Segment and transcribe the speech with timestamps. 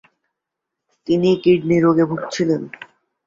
[1.07, 2.61] তিনি কিডনি রোগে ভুগছিলেন।